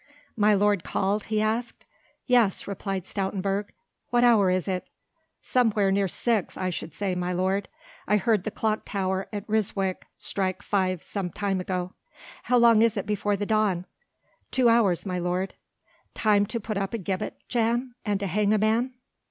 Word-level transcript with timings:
"My 0.35 0.55
lord 0.55 0.83
called?" 0.83 1.25
he 1.25 1.39
asked. 1.43 1.85
"Yes," 2.25 2.65
replied 2.65 3.05
Stoutenburg, 3.05 3.67
"what 4.09 4.23
hour 4.23 4.49
is 4.49 4.67
it?" 4.67 4.89
"Somewhere 5.43 5.91
near 5.91 6.07
six 6.07 6.57
I 6.57 6.71
should 6.71 6.95
say, 6.95 7.13
my 7.13 7.31
lord. 7.33 7.69
I 8.07 8.17
heard 8.17 8.43
the 8.43 8.49
tower 8.49 8.77
clock 8.81 9.27
at 9.31 9.45
Ryswyk 9.47 10.07
strike 10.17 10.63
five 10.63 11.03
some 11.03 11.29
time 11.29 11.59
ago." 11.59 11.93
"How 12.45 12.57
long 12.57 12.81
is 12.81 12.97
it 12.97 13.05
before 13.05 13.37
the 13.37 13.45
dawn?" 13.45 13.85
"Two 14.49 14.69
hours, 14.69 15.05
my 15.05 15.19
lord." 15.19 15.53
"Time 16.15 16.47
to 16.47 16.59
put 16.59 16.77
up 16.77 16.95
a 16.95 16.97
gibbet, 16.97 17.37
Jan? 17.47 17.93
and 18.03 18.19
to 18.21 18.25
hang 18.25 18.55
a 18.55 18.57
man?" 18.57 18.95